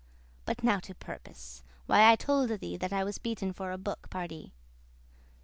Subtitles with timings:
[0.45, 4.09] But now to purpose, why I tolde thee That I was beaten for a book,
[4.09, 4.51] pardie.